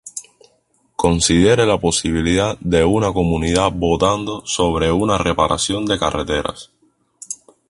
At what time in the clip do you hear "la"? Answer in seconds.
1.63-1.77